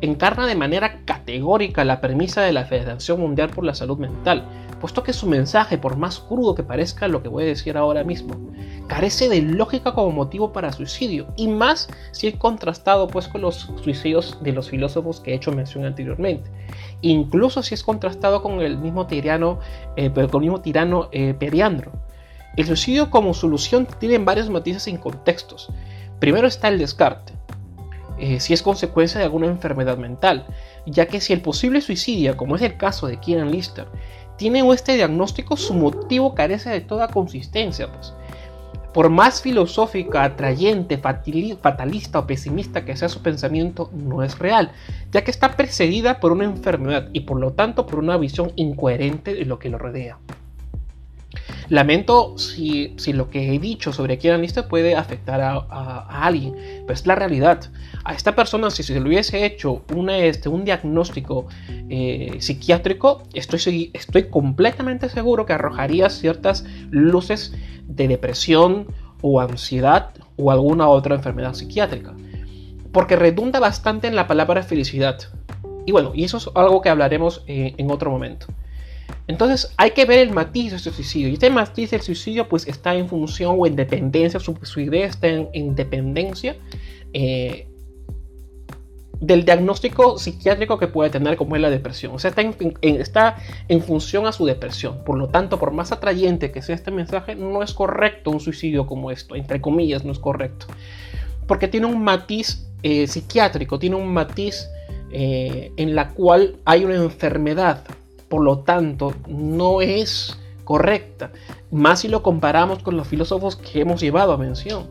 encarna 0.00 0.46
de 0.46 0.54
manera 0.54 1.04
categórica 1.04 1.84
la 1.84 2.00
premisa 2.00 2.42
de 2.42 2.52
la 2.52 2.64
Federación 2.64 3.20
Mundial 3.20 3.50
por 3.50 3.64
la 3.64 3.74
Salud 3.74 3.98
Mental, 3.98 4.44
puesto 4.80 5.02
que 5.02 5.12
su 5.12 5.26
mensaje, 5.26 5.78
por 5.78 5.96
más 5.96 6.18
crudo 6.18 6.54
que 6.54 6.62
parezca 6.62 7.06
lo 7.06 7.22
que 7.22 7.28
voy 7.28 7.44
a 7.44 7.48
decir 7.48 7.76
ahora 7.76 8.02
mismo, 8.02 8.34
carece 8.88 9.28
de 9.28 9.42
lógica 9.42 9.92
como 9.92 10.10
motivo 10.10 10.52
para 10.52 10.72
suicidio, 10.72 11.28
y 11.36 11.48
más 11.48 11.88
si 12.10 12.26
es 12.26 12.36
contrastado 12.36 13.06
pues 13.06 13.28
con 13.28 13.42
los 13.42 13.70
suicidios 13.82 14.42
de 14.42 14.52
los 14.52 14.70
filósofos 14.70 15.20
que 15.20 15.32
he 15.32 15.34
hecho 15.34 15.52
mención 15.52 15.84
anteriormente, 15.84 16.50
incluso 17.02 17.62
si 17.62 17.74
es 17.74 17.84
contrastado 17.84 18.42
con 18.42 18.60
el 18.62 18.78
mismo 18.78 19.06
tirano, 19.06 19.60
eh, 19.96 20.10
con 20.10 20.24
el 20.24 20.40
mismo 20.40 20.60
tirano 20.60 21.08
eh, 21.12 21.34
Periandro. 21.38 21.92
El 22.56 22.66
suicidio 22.66 23.10
como 23.10 23.32
solución 23.32 23.86
tiene 24.00 24.18
varios 24.18 24.50
matices 24.50 24.88
y 24.88 24.96
contextos. 24.96 25.70
Primero 26.18 26.48
está 26.48 26.68
el 26.68 26.78
descarte, 26.78 27.32
eh, 28.20 28.38
si 28.40 28.52
es 28.52 28.62
consecuencia 28.62 29.18
de 29.18 29.24
alguna 29.24 29.46
enfermedad 29.46 29.96
mental, 29.96 30.46
ya 30.86 31.06
que 31.06 31.20
si 31.20 31.32
el 31.32 31.40
posible 31.40 31.80
suicidio, 31.80 32.36
como 32.36 32.56
es 32.56 32.62
el 32.62 32.76
caso 32.76 33.06
de 33.06 33.18
Kieran 33.18 33.50
Lister, 33.50 33.86
tiene 34.36 34.60
este 34.72 34.94
diagnóstico, 34.94 35.56
su 35.56 35.74
motivo 35.74 36.34
carece 36.34 36.70
de 36.70 36.80
toda 36.80 37.08
consistencia. 37.08 37.92
Pues. 37.92 38.14
Por 38.92 39.08
más 39.08 39.40
filosófica, 39.40 40.24
atrayente, 40.24 40.98
fatalista 40.98 42.18
o 42.18 42.26
pesimista 42.26 42.84
que 42.84 42.96
sea 42.96 43.08
su 43.08 43.22
pensamiento, 43.22 43.90
no 43.92 44.22
es 44.22 44.38
real, 44.38 44.72
ya 45.12 45.22
que 45.22 45.30
está 45.30 45.56
precedida 45.56 46.20
por 46.20 46.32
una 46.32 46.44
enfermedad 46.44 47.08
y 47.12 47.20
por 47.20 47.38
lo 47.38 47.52
tanto 47.52 47.86
por 47.86 47.98
una 47.98 48.16
visión 48.16 48.52
incoherente 48.56 49.34
de 49.34 49.44
lo 49.44 49.58
que 49.58 49.68
lo 49.68 49.78
rodea. 49.78 50.18
Lamento 51.70 52.36
si, 52.36 52.96
lo 53.12 53.30
que 53.30 53.54
he 53.54 53.58
dicho 53.60 53.92
sobre 53.92 54.18
Kieran 54.18 54.42
Lister 54.42 54.66
puede 54.66 54.96
afectar 54.96 55.40
a, 55.40 56.26
alguien, 56.26 56.54
pero 56.80 56.92
es 56.92 57.06
la 57.06 57.14
realidad. 57.14 57.70
A 58.02 58.12
esta 58.12 58.34
persona, 58.34 58.70
si 58.70 58.82
se 58.82 58.98
le 58.98 59.08
hubiese 59.08 59.46
hecho 59.46 59.82
este, 60.08 60.48
un 60.48 60.64
diagnóstico 60.64 61.46
eh, 61.88 62.38
psiquiátrico, 62.40 63.22
estoy, 63.34 63.92
estoy 63.94 64.24
completamente 64.24 65.08
seguro 65.08 65.46
que 65.46 65.52
arrojaría 65.52 66.10
ciertas 66.10 66.64
luces 66.90 67.54
de 67.86 68.08
depresión 68.08 68.88
o 69.22 69.40
ansiedad 69.40 70.10
o 70.36 70.50
alguna 70.50 70.88
otra 70.88 71.14
enfermedad 71.14 71.54
psiquiátrica. 71.54 72.14
Porque 72.90 73.14
redunda 73.14 73.60
bastante 73.60 74.08
en 74.08 74.16
la 74.16 74.26
palabra 74.26 74.64
felicidad. 74.64 75.20
Y 75.86 75.92
bueno, 75.92 76.10
y 76.16 76.24
eso 76.24 76.38
es 76.38 76.48
algo 76.56 76.80
que 76.82 76.88
hablaremos 76.88 77.44
eh, 77.46 77.74
en 77.76 77.92
otro 77.92 78.10
momento. 78.10 78.48
Entonces 79.26 79.72
hay 79.76 79.92
que 79.92 80.04
ver 80.04 80.18
el 80.18 80.32
matiz 80.32 80.70
de 80.70 80.76
este 80.76 80.90
suicidio. 80.90 81.28
Y 81.28 81.34
este 81.34 81.50
matiz 81.50 81.90
del 81.90 82.02
suicidio 82.02 82.48
pues 82.48 82.66
está 82.66 82.94
en 82.94 83.08
función 83.08 83.56
o 83.58 83.66
en 83.66 83.76
dependencia, 83.76 84.40
su, 84.40 84.80
idea 84.80 85.06
está 85.06 85.28
en, 85.28 85.74
dependencia 85.74 86.56
eh, 87.12 87.66
del 89.20 89.44
diagnóstico 89.44 90.18
psiquiátrico 90.18 90.78
que 90.78 90.88
puede 90.88 91.10
tener 91.10 91.36
como 91.36 91.54
es 91.54 91.62
la 91.62 91.70
depresión. 91.70 92.14
O 92.14 92.18
sea, 92.18 92.30
está 92.30 93.36
en, 93.68 93.82
función 93.82 94.26
a 94.26 94.32
su 94.32 94.46
depresión. 94.46 95.04
Por 95.04 95.18
lo 95.18 95.28
tanto, 95.28 95.58
por 95.58 95.72
más 95.72 95.92
atrayente 95.92 96.50
que 96.50 96.62
sea 96.62 96.74
este 96.74 96.90
mensaje, 96.90 97.34
no 97.34 97.62
es 97.62 97.72
correcto 97.74 98.30
un 98.30 98.40
suicidio 98.40 98.86
como 98.86 99.10
esto. 99.10 99.36
Entre 99.36 99.60
comillas, 99.60 100.04
no 100.04 100.12
es 100.12 100.18
correcto. 100.18 100.66
Porque 101.46 101.68
tiene 101.68 101.86
un 101.86 102.02
matiz 102.02 102.66
eh, 102.82 103.06
psiquiátrico, 103.06 103.78
tiene 103.78 103.96
un 103.96 104.12
matiz 104.12 104.68
eh, 105.12 105.72
en 105.76 105.94
la 105.94 106.10
cual 106.10 106.56
hay 106.64 106.84
una 106.84 106.94
enfermedad. 106.94 107.84
Por 108.30 108.42
lo 108.42 108.60
tanto, 108.60 109.12
no 109.28 109.82
es 109.82 110.38
correcta. 110.64 111.32
Más 111.70 112.00
si 112.00 112.08
lo 112.08 112.22
comparamos 112.22 112.82
con 112.82 112.96
los 112.96 113.06
filósofos 113.06 113.56
que 113.56 113.82
hemos 113.82 114.00
llevado 114.00 114.32
a 114.32 114.38
mención. 114.38 114.86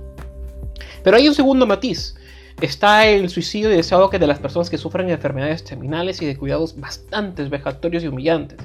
Pero 1.03 1.17
hay 1.17 1.27
un 1.27 1.33
segundo 1.33 1.65
matiz 1.65 2.15
está 2.61 3.07
el 3.07 3.29
suicidio 3.29 3.69
deseado 3.69 4.09
que 4.09 4.19
de 4.19 4.27
las 4.27 4.39
personas 4.39 4.69
que 4.69 4.77
sufren 4.77 5.09
enfermedades 5.09 5.63
terminales 5.63 6.21
y 6.21 6.25
de 6.25 6.37
cuidados 6.37 6.79
bastante 6.79 7.43
vejatorios 7.43 8.03
y 8.03 8.07
humillantes. 8.07 8.57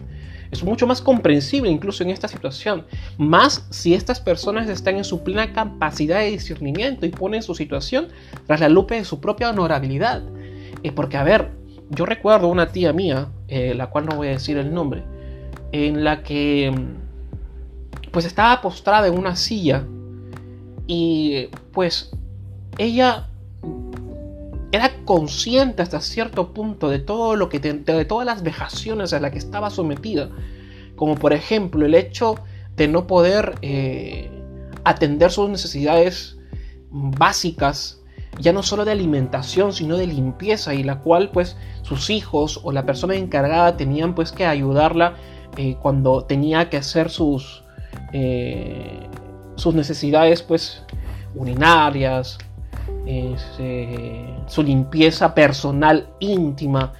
Es 0.50 0.62
mucho 0.62 0.86
más 0.86 1.00
comprensible 1.00 1.70
incluso 1.70 2.02
en 2.02 2.10
esta 2.10 2.28
situación, 2.28 2.84
más 3.18 3.66
si 3.70 3.94
estas 3.94 4.20
personas 4.20 4.68
están 4.68 4.96
en 4.96 5.04
su 5.04 5.22
plena 5.22 5.52
capacidad 5.52 6.20
de 6.20 6.30
discernimiento 6.30 7.06
y 7.06 7.10
ponen 7.10 7.42
su 7.42 7.54
situación 7.54 8.08
tras 8.46 8.60
la 8.60 8.68
lupa 8.68 8.94
de 8.94 9.04
su 9.04 9.20
propia 9.20 9.50
honorabilidad. 9.50 10.22
Eh, 10.82 10.92
porque, 10.92 11.16
a 11.16 11.24
ver, 11.24 11.50
yo 11.94 12.06
recuerdo 12.06 12.48
una 12.48 12.72
tía 12.72 12.92
mía, 12.92 13.28
eh, 13.48 13.74
la 13.74 13.88
cual 13.88 14.06
no 14.06 14.16
voy 14.16 14.28
a 14.28 14.32
decir 14.32 14.56
el 14.56 14.72
nombre, 14.72 15.04
en 15.72 16.04
la 16.04 16.22
que 16.22 16.72
pues 18.10 18.24
estaba 18.24 18.60
postrada 18.60 19.08
en 19.08 19.18
una 19.18 19.34
silla 19.34 19.84
y 20.86 21.48
pues 21.72 22.12
ella 22.78 23.28
era 24.70 24.92
consciente 25.04 25.82
hasta 25.82 26.00
cierto 26.00 26.52
punto 26.52 26.88
de 26.88 26.98
todo 26.98 27.36
lo 27.36 27.48
que 27.48 27.60
de 27.60 28.04
todas 28.04 28.26
las 28.26 28.42
vejaciones 28.42 29.12
a 29.12 29.20
las 29.20 29.30
que 29.30 29.38
estaba 29.38 29.70
sometida, 29.70 30.30
como 30.96 31.16
por 31.16 31.32
ejemplo 31.32 31.86
el 31.86 31.94
hecho 31.94 32.36
de 32.76 32.88
no 32.88 33.06
poder 33.06 33.54
eh, 33.62 34.30
atender 34.84 35.30
sus 35.30 35.48
necesidades 35.48 36.38
básicas, 36.90 38.00
ya 38.40 38.52
no 38.52 38.62
solo 38.62 38.84
de 38.84 38.92
alimentación, 38.92 39.72
sino 39.72 39.96
de 39.96 40.06
limpieza, 40.06 40.74
y 40.74 40.82
la 40.82 40.98
cual 41.00 41.30
pues 41.30 41.56
sus 41.82 42.10
hijos 42.10 42.60
o 42.62 42.72
la 42.72 42.84
persona 42.84 43.14
encargada 43.14 43.76
tenían 43.76 44.14
pues 44.14 44.32
que 44.32 44.46
ayudarla 44.46 45.14
eh, 45.56 45.76
cuando 45.80 46.24
tenía 46.24 46.68
que 46.68 46.76
hacer 46.76 47.10
sus, 47.10 47.62
eh, 48.12 49.08
sus 49.56 49.74
necesidades 49.74 50.42
pues 50.42 50.82
urinarias, 51.34 52.38
este, 53.06 54.26
su 54.46 54.62
limpieza 54.62 55.34
personal 55.34 56.08
íntima. 56.20 56.92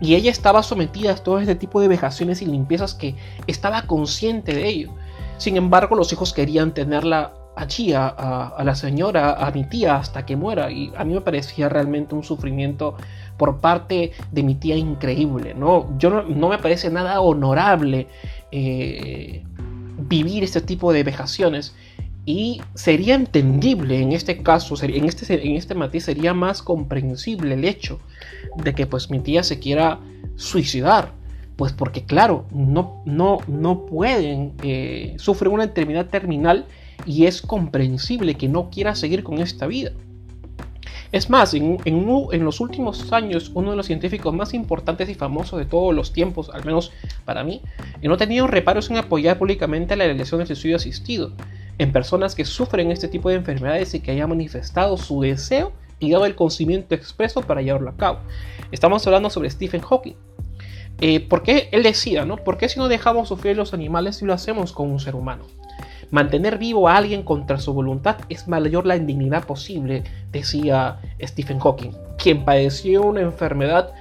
Y 0.00 0.14
ella 0.14 0.30
estaba 0.30 0.62
sometida 0.62 1.12
a 1.12 1.14
todo 1.16 1.40
este 1.40 1.54
tipo 1.54 1.80
de 1.80 1.88
vejaciones 1.88 2.42
y 2.42 2.46
limpiezas 2.46 2.94
que 2.94 3.16
estaba 3.46 3.82
consciente 3.82 4.54
de 4.54 4.66
ello. 4.66 4.94
Sin 5.36 5.56
embargo, 5.56 5.94
los 5.94 6.12
hijos 6.12 6.32
querían 6.32 6.72
tenerla 6.72 7.32
allí, 7.60 7.92
a, 7.94 8.54
la 8.64 8.74
señora, 8.74 9.34
a 9.34 9.50
mi 9.50 9.64
tía, 9.64 9.96
hasta 9.96 10.24
que 10.24 10.36
muera. 10.36 10.70
Y 10.70 10.92
a 10.96 11.04
mí 11.04 11.14
me 11.14 11.20
parecía 11.20 11.68
realmente 11.68 12.14
un 12.14 12.24
sufrimiento 12.24 12.96
por 13.36 13.60
parte 13.60 14.12
de 14.32 14.42
mi 14.42 14.54
tía 14.54 14.76
increíble. 14.76 15.54
¿no? 15.54 15.96
Yo 15.98 16.10
no, 16.10 16.48
me 16.48 16.58
parece 16.58 16.90
nada 16.90 17.20
honorable 17.20 18.06
eh, 18.50 19.42
vivir 19.98 20.44
este 20.44 20.60
tipo 20.60 20.92
de 20.92 21.02
vejaciones. 21.02 21.74
Y 22.26 22.60
sería 22.74 23.14
entendible 23.14 24.00
en 24.00 24.12
este 24.12 24.42
caso, 24.42 24.74
en 24.82 25.04
este, 25.06 25.46
en 25.48 25.56
este 25.56 25.74
matiz 25.74 26.04
sería 26.04 26.34
más 26.34 26.62
comprensible 26.62 27.54
el 27.54 27.64
hecho 27.64 27.98
de 28.56 28.74
que 28.74 28.86
pues 28.86 29.10
mi 29.10 29.20
tía 29.20 29.42
se 29.42 29.58
quiera 29.58 29.98
suicidar. 30.36 31.12
Pues 31.56 31.72
porque 31.72 32.04
claro, 32.04 32.46
no, 32.52 33.02
no, 33.04 33.38
no 33.46 33.84
pueden, 33.84 34.52
eh, 34.62 35.14
sufren 35.18 35.52
una 35.52 35.64
enfermedad 35.64 36.06
terminal 36.06 36.66
y 37.06 37.26
es 37.26 37.42
comprensible 37.42 38.34
que 38.34 38.48
no 38.48 38.70
quiera 38.70 38.94
seguir 38.94 39.22
con 39.22 39.38
esta 39.38 39.66
vida. 39.66 39.92
Es 41.12 41.28
más, 41.28 41.54
en, 41.54 42.44
los 42.44 42.60
últimos 42.60 43.12
años, 43.12 43.50
uno 43.54 43.70
de 43.70 43.76
los 43.76 43.86
científicos 43.86 44.32
más 44.32 44.54
importantes 44.54 45.08
y 45.08 45.14
famosos 45.14 45.58
de 45.58 45.64
todos 45.64 45.92
los 45.92 46.12
tiempos, 46.12 46.50
al 46.50 46.64
menos 46.64 46.92
para 47.24 47.42
mí, 47.42 47.62
no 48.00 48.14
ha 48.14 48.16
tenido 48.16 48.46
reparos 48.46 48.90
en 48.90 48.96
apoyar 48.96 49.36
públicamente 49.36 49.96
la 49.96 50.04
elección 50.04 50.38
del 50.38 50.46
suicidio 50.46 50.76
asistido 50.76 51.32
en 51.78 51.92
personas 51.92 52.34
que 52.34 52.44
sufren 52.44 52.92
este 52.92 53.08
tipo 53.08 53.28
de 53.28 53.36
enfermedades 53.36 53.94
y 53.94 54.00
que 54.00 54.12
hayan 54.12 54.28
manifestado 54.28 54.96
su 54.98 55.22
deseo 55.22 55.72
y 55.98 56.12
dado 56.12 56.26
el 56.26 56.36
conocimiento 56.36 56.94
expreso 56.94 57.40
para 57.40 57.62
llevarlo 57.62 57.90
a 57.90 57.96
cabo. 57.96 58.20
Estamos 58.70 59.04
hablando 59.06 59.30
sobre 59.30 59.50
Stephen 59.50 59.80
Hawking. 59.80 60.14
Eh, 61.00 61.20
¿Por 61.20 61.42
qué 61.42 61.68
él 61.72 61.82
decía, 61.82 62.24
no? 62.24 62.36
¿Por 62.36 62.58
qué 62.58 62.68
si 62.68 62.78
no 62.78 62.88
dejamos 62.88 63.28
sufrir 63.28 63.56
los 63.56 63.72
animales 63.72 64.16
si 64.16 64.26
lo 64.26 64.34
hacemos 64.34 64.72
con 64.72 64.90
un 64.90 65.00
ser 65.00 65.14
humano? 65.14 65.44
Mantener 66.10 66.58
vivo 66.58 66.88
a 66.88 66.96
alguien 66.96 67.22
contra 67.22 67.58
su 67.58 67.72
voluntad 67.72 68.16
es 68.28 68.48
mayor 68.48 68.86
la 68.86 68.96
indignidad 68.96 69.44
posible, 69.44 70.02
decía 70.32 71.00
Stephen 71.22 71.60
Hawking, 71.60 71.92
quien 72.18 72.44
padeció 72.44 73.02
una 73.02 73.20
enfermedad 73.20 73.92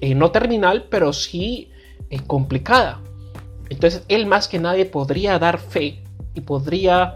eh, 0.00 0.14
no 0.14 0.30
terminal, 0.30 0.86
pero 0.88 1.12
sí 1.12 1.70
eh, 2.10 2.20
complicada. 2.26 3.00
Entonces 3.68 4.04
él 4.08 4.26
más 4.26 4.46
que 4.46 4.58
nadie 4.58 4.86
podría 4.86 5.38
dar 5.38 5.58
fe 5.58 6.02
y 6.34 6.40
podría 6.42 7.14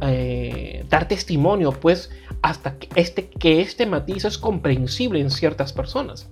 eh, 0.00 0.84
dar 0.88 1.06
testimonio, 1.06 1.70
pues, 1.72 2.10
hasta 2.42 2.74
este, 2.96 3.28
que 3.28 3.60
este 3.60 3.86
matiz 3.86 4.24
es 4.24 4.38
comprensible 4.38 5.20
en 5.20 5.30
ciertas 5.30 5.72
personas. 5.72 6.28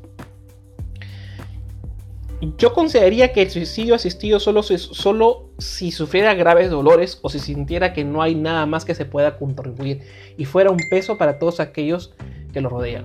Yo 2.57 2.73
consideraría 2.73 3.33
que 3.33 3.43
el 3.43 3.51
suicidio 3.51 3.95
asistido 3.95 4.41
solo, 4.41 4.63
solo 4.63 5.51
si 5.59 5.93
sufriera 5.93 6.33
graves 6.35 6.71
dolores 6.71 7.19
o 7.21 7.29
si 7.29 7.39
sintiera 7.39 7.93
que 7.93 8.05
no 8.05 8.23
hay 8.23 8.35
nada 8.35 8.65
más 8.65 8.87
que 8.87 8.95
se 8.95 9.05
pueda 9.05 9.39
contribuir 9.39 10.01
y 10.39 10.47
fuera 10.47 10.71
un 10.71 10.81
peso 10.91 11.19
para 11.19 11.39
todos 11.39 11.61
aquellos 11.61 12.15
que 12.53 12.63
lo 12.63 12.71
rodean. 12.71 13.05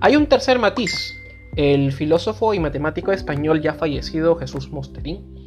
Hay 0.00 0.16
un 0.16 0.26
tercer 0.26 0.58
matiz. 0.58 1.14
El 1.56 1.92
filósofo 1.92 2.52
y 2.52 2.58
matemático 2.58 3.12
español 3.12 3.62
ya 3.62 3.74
fallecido 3.74 4.34
Jesús 4.34 4.70
Mosterín 4.70 5.44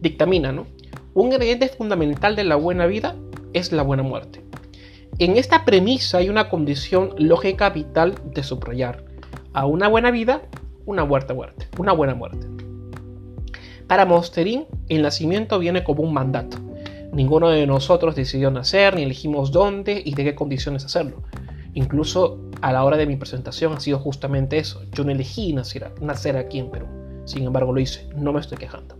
dictamina, 0.00 0.52
¿no? 0.52 0.66
Un 1.14 1.32
ingrediente 1.32 1.68
fundamental 1.68 2.36
de 2.36 2.44
la 2.44 2.56
buena 2.56 2.86
vida 2.86 3.16
es 3.52 3.72
la 3.72 3.82
buena 3.82 4.02
muerte. 4.02 4.44
En 5.18 5.36
esta 5.36 5.64
premisa 5.64 6.18
hay 6.18 6.28
una 6.28 6.48
condición 6.48 7.14
lógica 7.18 7.70
vital 7.70 8.14
de 8.24 8.42
subrayar. 8.42 9.04
A 9.52 9.66
una 9.66 9.88
buena 9.88 10.10
vida, 10.10 10.42
una 10.86 11.04
muerte 11.04 11.34
muerte, 11.34 11.68
una 11.78 11.92
buena 11.92 12.14
muerte. 12.14 12.53
Para 13.88 14.06
Mosterín, 14.06 14.66
el 14.88 15.02
nacimiento 15.02 15.58
viene 15.58 15.84
como 15.84 16.02
un 16.02 16.12
mandato. 16.12 16.58
Ninguno 17.12 17.50
de 17.50 17.66
nosotros 17.66 18.16
decidió 18.16 18.50
nacer, 18.50 18.96
ni 18.96 19.02
elegimos 19.02 19.52
dónde 19.52 20.02
y 20.04 20.14
de 20.14 20.24
qué 20.24 20.34
condiciones 20.34 20.84
hacerlo. 20.84 21.22
Incluso 21.74 22.38
a 22.60 22.72
la 22.72 22.84
hora 22.84 22.96
de 22.96 23.06
mi 23.06 23.16
presentación 23.16 23.72
ha 23.72 23.80
sido 23.80 23.98
justamente 23.98 24.58
eso. 24.58 24.82
Yo 24.92 25.04
no 25.04 25.10
elegí 25.10 25.52
nacer, 25.52 25.92
nacer 26.00 26.36
aquí 26.36 26.58
en 26.58 26.70
Perú. 26.70 26.86
Sin 27.24 27.44
embargo, 27.44 27.72
lo 27.72 27.80
hice. 27.80 28.08
No 28.16 28.32
me 28.32 28.40
estoy 28.40 28.58
quejando. 28.58 28.96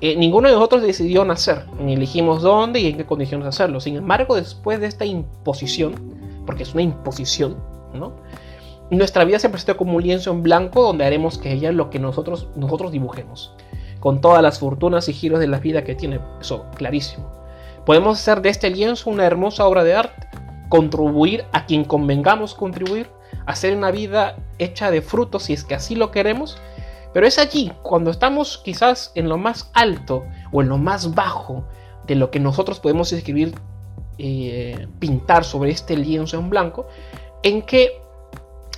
Eh, 0.00 0.16
ninguno 0.16 0.48
de 0.48 0.54
nosotros 0.54 0.82
decidió 0.82 1.24
nacer, 1.24 1.66
ni 1.80 1.94
elegimos 1.94 2.42
dónde 2.42 2.80
y 2.80 2.88
en 2.88 2.96
qué 2.96 3.06
condiciones 3.06 3.46
hacerlo. 3.46 3.80
Sin 3.80 3.96
embargo, 3.96 4.34
después 4.34 4.80
de 4.80 4.86
esta 4.86 5.04
imposición, 5.04 5.94
porque 6.46 6.64
es 6.64 6.74
una 6.74 6.82
imposición, 6.82 7.56
¿no? 7.94 8.12
Nuestra 8.90 9.24
vida 9.24 9.38
se 9.38 9.48
presenta 9.48 9.74
como 9.74 9.96
un 9.96 10.02
lienzo 10.02 10.30
en 10.30 10.42
blanco 10.42 10.82
donde 10.82 11.04
haremos 11.04 11.38
que 11.38 11.52
ella 11.52 11.72
lo 11.72 11.90
que 11.90 11.98
nosotros, 11.98 12.48
nosotros 12.54 12.92
dibujemos, 12.92 13.54
con 14.04 14.20
todas 14.20 14.42
las 14.42 14.58
fortunas 14.58 15.08
y 15.08 15.14
giros 15.14 15.40
de 15.40 15.46
la 15.46 15.60
vida 15.60 15.82
que 15.82 15.94
tiene, 15.94 16.20
eso, 16.38 16.66
clarísimo. 16.74 17.32
Podemos 17.86 18.20
hacer 18.20 18.42
de 18.42 18.50
este 18.50 18.68
lienzo 18.68 19.08
una 19.08 19.24
hermosa 19.24 19.66
obra 19.66 19.82
de 19.82 19.94
arte, 19.94 20.28
contribuir 20.68 21.46
a 21.52 21.64
quien 21.64 21.86
convengamos 21.86 22.54
contribuir, 22.54 23.08
hacer 23.46 23.74
una 23.74 23.90
vida 23.90 24.36
hecha 24.58 24.90
de 24.90 25.00
frutos 25.00 25.44
si 25.44 25.54
es 25.54 25.64
que 25.64 25.74
así 25.74 25.94
lo 25.94 26.10
queremos, 26.10 26.58
pero 27.14 27.26
es 27.26 27.38
allí, 27.38 27.72
cuando 27.82 28.10
estamos 28.10 28.58
quizás 28.58 29.10
en 29.14 29.30
lo 29.30 29.38
más 29.38 29.70
alto 29.72 30.24
o 30.52 30.60
en 30.60 30.68
lo 30.68 30.76
más 30.76 31.14
bajo 31.14 31.64
de 32.06 32.16
lo 32.16 32.30
que 32.30 32.40
nosotros 32.40 32.80
podemos 32.80 33.10
escribir, 33.10 33.54
eh, 34.18 34.86
pintar 34.98 35.44
sobre 35.44 35.70
este 35.70 35.96
lienzo 35.96 36.38
en 36.38 36.50
blanco, 36.50 36.88
en 37.42 37.62
que 37.62 38.02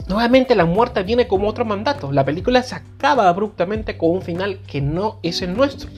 nuevamente 0.08 0.54
la 0.54 0.64
muerte 0.64 1.02
viene 1.02 1.26
como 1.26 1.48
otro 1.48 1.64
mandato. 1.64 2.12
La 2.12 2.24
película 2.24 2.62
se 2.62 2.74
acaba 2.74 3.28
abruptamente 3.28 3.96
con 3.96 4.10
un 4.10 4.22
final 4.22 4.58
que 4.66 4.80
no 4.80 5.18
es 5.22 5.42
el 5.42 5.56
nuestro. 5.56 5.90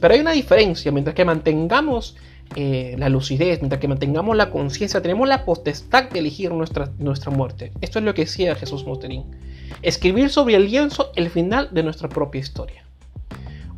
Pero 0.00 0.14
hay 0.14 0.20
una 0.20 0.32
diferencia, 0.32 0.90
mientras 0.92 1.14
que 1.14 1.24
mantengamos 1.24 2.16
eh, 2.56 2.96
la 2.98 3.08
lucidez, 3.08 3.60
mientras 3.60 3.80
que 3.80 3.88
mantengamos 3.88 4.36
la 4.36 4.50
conciencia, 4.50 5.00
tenemos 5.00 5.28
la 5.28 5.44
potestad 5.44 6.10
de 6.10 6.18
elegir 6.18 6.52
nuestra, 6.52 6.90
nuestra 6.98 7.30
muerte. 7.30 7.72
Esto 7.80 7.98
es 7.98 8.04
lo 8.04 8.14
que 8.14 8.22
decía 8.22 8.54
Jesús 8.54 8.84
Mosterín 8.84 9.24
escribir 9.82 10.30
sobre 10.30 10.56
el 10.56 10.70
lienzo 10.70 11.12
el 11.16 11.30
final 11.30 11.68
de 11.72 11.82
nuestra 11.82 12.08
propia 12.08 12.40
historia. 12.40 12.84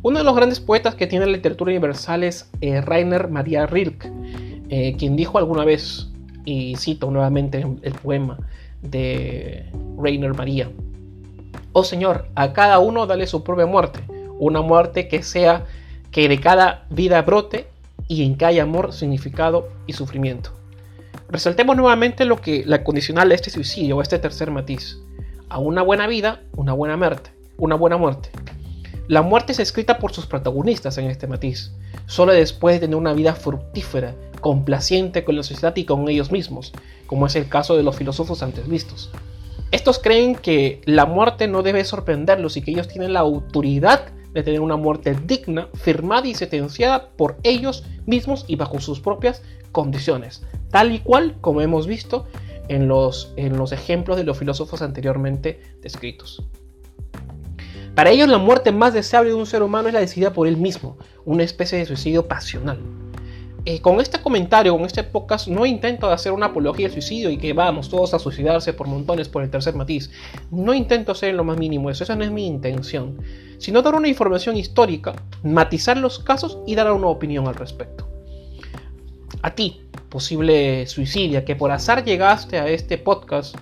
Uno 0.01 0.19
de 0.19 0.25
los 0.25 0.35
grandes 0.35 0.59
poetas 0.59 0.95
que 0.95 1.07
tiene 1.07 1.25
la 1.25 1.31
literatura 1.31 1.71
universal 1.71 2.23
es 2.23 2.49
eh, 2.61 2.81
Rainer 2.81 3.29
Maria 3.29 3.65
Rilke, 3.65 4.11
eh, 4.69 4.95
quien 4.97 5.15
dijo 5.15 5.37
alguna 5.37 5.65
vez, 5.65 6.09
y 6.45 6.75
cito 6.75 7.09
nuevamente 7.09 7.65
el 7.81 7.93
poema, 7.93 8.37
de 8.89 9.71
Reiner 9.97 10.33
María. 10.33 10.69
Oh 11.73 11.83
Señor, 11.83 12.27
a 12.35 12.53
cada 12.53 12.79
uno 12.79 13.05
dale 13.05 13.27
su 13.27 13.43
propia 13.43 13.65
muerte, 13.65 13.99
una 14.39 14.61
muerte 14.61 15.07
que 15.07 15.23
sea 15.23 15.65
que 16.11 16.29
de 16.29 16.39
cada 16.39 16.85
vida 16.89 17.21
brote 17.21 17.67
y 18.07 18.23
en 18.23 18.37
que 18.37 18.45
haya 18.45 18.63
amor, 18.63 18.93
significado 18.93 19.69
y 19.87 19.93
sufrimiento. 19.93 20.51
Resaltemos 21.29 21.75
nuevamente 21.75 22.25
lo 22.25 22.39
que 22.39 22.63
la 22.65 22.83
condicional 22.83 23.29
de 23.29 23.35
este 23.35 23.49
suicidio 23.49 24.01
este 24.01 24.19
tercer 24.19 24.51
matiz. 24.51 24.99
A 25.49 25.59
una 25.59 25.81
buena 25.81 26.07
vida, 26.07 26.41
una 26.55 26.73
buena 26.73 26.97
muerte, 26.97 27.31
una 27.57 27.75
buena 27.75 27.97
muerte. 27.97 28.29
La 29.07 29.21
muerte 29.21 29.51
es 29.51 29.59
escrita 29.59 29.99
por 29.99 30.13
sus 30.13 30.25
protagonistas 30.25 30.97
en 30.97 31.05
este 31.05 31.27
matiz, 31.27 31.71
solo 32.07 32.33
después 32.33 32.75
de 32.75 32.79
tener 32.79 32.95
una 32.95 33.13
vida 33.13 33.35
fructífera, 33.35 34.15
complaciente 34.41 35.23
con 35.23 35.35
la 35.35 35.43
sociedad 35.43 35.75
y 35.75 35.85
con 35.85 36.09
ellos 36.09 36.31
mismos, 36.31 36.73
como 37.05 37.27
es 37.27 37.35
el 37.35 37.47
caso 37.47 37.77
de 37.77 37.83
los 37.83 37.95
filósofos 37.95 38.41
antes 38.41 38.67
vistos. 38.67 39.11
Estos 39.69 39.99
creen 39.99 40.35
que 40.35 40.81
la 40.85 41.05
muerte 41.05 41.47
no 41.47 41.61
debe 41.61 41.85
sorprenderlos 41.85 42.57
y 42.57 42.63
que 42.63 42.71
ellos 42.71 42.87
tienen 42.87 43.13
la 43.13 43.19
autoridad 43.19 44.07
de 44.33 44.41
tener 44.41 44.59
una 44.59 44.75
muerte 44.75 45.15
digna, 45.25 45.69
firmada 45.75 46.27
y 46.27 46.33
sentenciada 46.33 47.09
por 47.09 47.37
ellos 47.43 47.83
mismos 48.07 48.45
y 48.47 48.55
bajo 48.55 48.79
sus 48.79 48.99
propias 48.99 49.43
condiciones, 49.71 50.43
tal 50.71 50.91
y 50.91 50.99
cual 50.99 51.37
como 51.41 51.61
hemos 51.61 51.85
visto 51.85 52.25
en 52.69 52.87
los, 52.87 53.33
en 53.35 53.55
los 53.55 53.71
ejemplos 53.71 54.17
de 54.17 54.23
los 54.23 54.39
filósofos 54.39 54.81
anteriormente 54.81 55.61
descritos. 55.81 56.43
Para 57.95 58.09
ellos 58.09 58.27
la 58.27 58.37
muerte 58.37 58.73
más 58.73 58.93
deseable 58.93 59.29
de 59.29 59.35
un 59.35 59.45
ser 59.45 59.63
humano 59.63 59.87
es 59.87 59.93
la 59.93 60.01
decidida 60.01 60.33
por 60.33 60.49
él 60.49 60.57
mismo, 60.57 60.97
una 61.23 61.43
especie 61.43 61.77
de 61.77 61.85
suicidio 61.85 62.27
pasional. 62.27 62.77
Eh, 63.63 63.79
con 63.79 64.01
este 64.01 64.21
comentario, 64.21 64.75
con 64.75 64.85
este 64.85 65.03
podcast, 65.03 65.47
no 65.47 65.65
intento 65.65 66.09
hacer 66.09 66.33
una 66.33 66.47
apología 66.47 66.87
al 66.87 66.91
suicidio 66.91 67.29
y 67.29 67.37
que 67.37 67.53
vamos 67.53 67.89
todos 67.89 68.13
a 68.13 68.19
suicidarse 68.19 68.73
por 68.73 68.87
montones 68.87 69.29
por 69.29 69.43
el 69.43 69.49
tercer 69.49 69.75
matiz. 69.75 70.11
No 70.51 70.73
intento 70.73 71.13
hacer 71.13 71.29
en 71.29 71.37
lo 71.37 71.45
más 71.45 71.57
mínimo 71.57 71.89
eso, 71.89 72.03
esa 72.03 72.17
no 72.17 72.25
es 72.25 72.31
mi 72.31 72.45
intención. 72.45 73.17
Sino 73.59 73.81
dar 73.81 73.95
una 73.95 74.09
información 74.09 74.57
histórica, 74.57 75.15
matizar 75.41 75.95
los 75.95 76.19
casos 76.19 76.59
y 76.67 76.75
dar 76.75 76.91
una 76.91 77.07
opinión 77.07 77.47
al 77.47 77.55
respecto. 77.55 78.07
A 79.41 79.55
ti, 79.55 79.81
posible 80.09 80.85
suicidia, 80.85 81.45
que 81.45 81.55
por 81.55 81.71
azar 81.71 82.03
llegaste 82.03 82.59
a 82.59 82.67
este 82.67 82.97
podcast, 82.97 83.55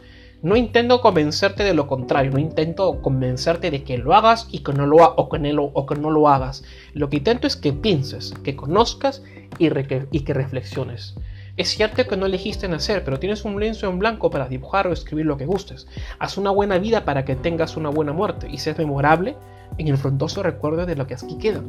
no 0.43 0.57
intento 0.57 0.99
convencerte 0.99 1.63
de 1.63 1.73
lo 1.73 1.87
contrario, 1.87 2.31
no 2.31 2.37
intento 2.37 3.01
convencerte 3.01 3.71
de 3.71 3.83
que 3.83 3.97
lo 3.97 4.13
hagas 4.13 4.47
y 4.51 4.59
que 4.59 4.73
no 4.73 4.85
lo, 4.85 4.97
o 4.97 5.29
que 5.29 5.39
no, 5.39 5.63
o 5.63 5.85
que 5.85 5.95
no 5.95 6.11
lo 6.11 6.27
hagas. 6.27 6.65
Lo 6.93 7.09
que 7.09 7.17
intento 7.17 7.47
es 7.47 7.55
que 7.55 7.71
pienses, 7.71 8.33
que 8.43 8.55
conozcas 8.55 9.23
y, 9.57 9.69
y 10.11 10.19
que 10.19 10.33
reflexiones. 10.33 11.15
Es 11.55 11.69
cierto 11.69 12.05
que 12.05 12.17
no 12.17 12.25
elegiste 12.25 12.67
nacer, 12.67 13.05
pero 13.05 13.19
tienes 13.19 13.45
un 13.45 13.57
lienzo 13.57 13.87
en 13.87 13.99
blanco 13.99 14.29
para 14.29 14.49
dibujar 14.49 14.85
o 14.85 14.91
escribir 14.91 15.27
lo 15.27 15.37
que 15.37 15.45
gustes. 15.45 15.87
Haz 16.19 16.37
una 16.37 16.49
buena 16.49 16.77
vida 16.77 17.05
para 17.05 17.23
que 17.23 17.37
tengas 17.37 17.77
una 17.77 17.89
buena 17.89 18.11
muerte 18.11 18.47
y 18.51 18.57
seas 18.57 18.77
memorable 18.77 19.37
en 19.77 19.87
el 19.87 19.97
frondoso 19.97 20.43
recuerdo 20.43 20.85
de 20.85 20.97
lo 20.97 21.07
que 21.07 21.13
aquí 21.13 21.37
queda. 21.37 21.63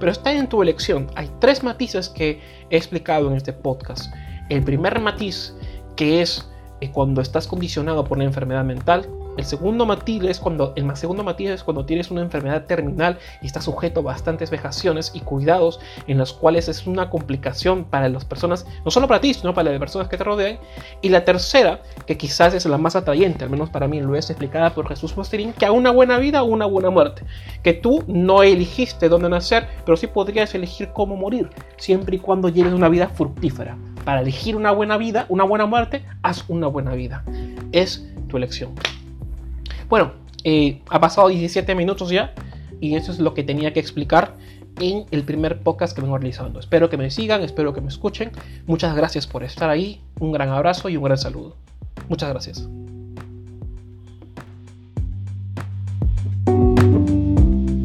Pero 0.00 0.12
está 0.12 0.32
en 0.32 0.48
tu 0.48 0.62
elección. 0.62 1.08
Hay 1.14 1.30
tres 1.40 1.62
matices 1.62 2.08
que 2.08 2.40
he 2.70 2.76
explicado 2.76 3.28
en 3.28 3.36
este 3.36 3.52
podcast. 3.52 4.14
El 4.48 4.62
primer 4.62 4.98
matiz, 4.98 5.52
que 5.94 6.22
es 6.22 6.48
cuando 6.86 7.20
estás 7.20 7.46
condicionado 7.46 8.04
por 8.04 8.18
una 8.18 8.24
enfermedad 8.24 8.64
mental. 8.64 9.08
El 9.36 9.44
segundo 9.44 9.86
matiz 9.86 10.24
es 10.24 10.40
cuando 10.40 10.72
el 10.74 10.96
segundo 10.96 11.22
matiz 11.22 11.50
es 11.50 11.62
cuando 11.62 11.84
tienes 11.84 12.10
una 12.10 12.22
enfermedad 12.22 12.64
terminal 12.64 13.18
y 13.40 13.46
estás 13.46 13.64
sujeto 13.64 14.00
a 14.00 14.02
bastantes 14.02 14.50
vejaciones 14.50 15.12
y 15.14 15.20
cuidados 15.20 15.78
en 16.08 16.18
los 16.18 16.32
cuales 16.32 16.68
es 16.68 16.88
una 16.88 17.08
complicación 17.08 17.84
para 17.84 18.08
las 18.08 18.24
personas, 18.24 18.66
no 18.84 18.90
solo 18.90 19.06
para 19.06 19.20
ti, 19.20 19.32
sino 19.34 19.54
para 19.54 19.70
las 19.70 19.78
personas 19.78 20.08
que 20.08 20.16
te 20.16 20.24
rodean. 20.24 20.58
Y 21.02 21.10
la 21.10 21.24
tercera, 21.24 21.82
que 22.04 22.18
quizás 22.18 22.52
es 22.52 22.66
la 22.66 22.78
más 22.78 22.96
atrayente, 22.96 23.44
al 23.44 23.50
menos 23.50 23.70
para 23.70 23.86
mí 23.86 24.00
lo 24.00 24.16
es 24.16 24.28
explicada 24.28 24.74
por 24.74 24.88
Jesús 24.88 25.16
Mosterín, 25.16 25.52
que 25.52 25.66
a 25.66 25.72
una 25.72 25.92
buena 25.92 26.18
vida 26.18 26.42
o 26.42 26.46
una 26.46 26.66
buena 26.66 26.90
muerte. 26.90 27.22
Que 27.62 27.74
tú 27.74 28.02
no 28.08 28.42
elegiste 28.42 29.08
dónde 29.08 29.28
nacer, 29.28 29.68
pero 29.84 29.96
sí 29.96 30.08
podrías 30.08 30.52
elegir 30.56 30.88
cómo 30.92 31.14
morir, 31.14 31.48
siempre 31.76 32.16
y 32.16 32.18
cuando 32.18 32.48
lleves 32.48 32.72
una 32.72 32.88
vida 32.88 33.08
fructífera 33.08 33.78
para 34.08 34.22
elegir 34.22 34.56
una 34.56 34.70
buena 34.70 34.96
vida, 34.96 35.26
una 35.28 35.44
buena 35.44 35.66
muerte, 35.66 36.02
haz 36.22 36.42
una 36.48 36.66
buena 36.66 36.94
vida. 36.94 37.22
Es 37.72 38.08
tu 38.28 38.38
elección. 38.38 38.72
Bueno, 39.90 40.12
eh, 40.44 40.80
ha 40.88 40.98
pasado 40.98 41.28
17 41.28 41.74
minutos 41.74 42.08
ya 42.08 42.32
y 42.80 42.94
eso 42.94 43.12
es 43.12 43.18
lo 43.18 43.34
que 43.34 43.42
tenía 43.42 43.74
que 43.74 43.80
explicar 43.80 44.34
en 44.80 45.04
el 45.10 45.24
primer 45.24 45.60
podcast 45.60 45.94
que 45.94 46.00
vengo 46.00 46.16
realizando. 46.16 46.58
Espero 46.58 46.88
que 46.88 46.96
me 46.96 47.10
sigan, 47.10 47.42
espero 47.42 47.74
que 47.74 47.82
me 47.82 47.88
escuchen. 47.88 48.30
Muchas 48.64 48.96
gracias 48.96 49.26
por 49.26 49.44
estar 49.44 49.68
ahí. 49.68 50.00
Un 50.20 50.32
gran 50.32 50.48
abrazo 50.48 50.88
y 50.88 50.96
un 50.96 51.04
gran 51.04 51.18
saludo. 51.18 51.56
Muchas 52.08 52.30
gracias. 52.30 52.66